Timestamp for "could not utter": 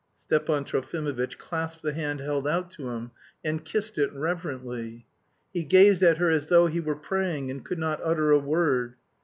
7.63-8.31